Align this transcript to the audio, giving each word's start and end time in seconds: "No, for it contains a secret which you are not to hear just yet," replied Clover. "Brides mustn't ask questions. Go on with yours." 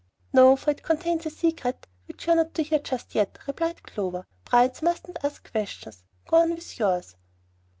"No, 0.33 0.55
for 0.55 0.71
it 0.71 0.81
contains 0.81 1.27
a 1.27 1.29
secret 1.29 1.85
which 2.07 2.25
you 2.25 2.33
are 2.33 2.37
not 2.37 2.55
to 2.55 2.63
hear 2.63 2.79
just 2.79 3.13
yet," 3.13 3.37
replied 3.45 3.83
Clover. 3.83 4.25
"Brides 4.45 4.81
mustn't 4.81 5.23
ask 5.23 5.51
questions. 5.51 6.03
Go 6.25 6.37
on 6.37 6.55
with 6.55 6.79
yours." 6.79 7.17